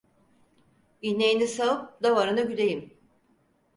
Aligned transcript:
İneğini 1.01 1.47
sağıp 1.47 2.03
davarını 2.03 2.41
güdeyim… 2.41 2.97